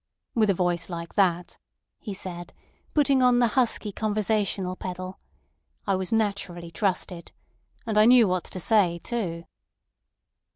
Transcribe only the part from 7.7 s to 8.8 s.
And I knew what to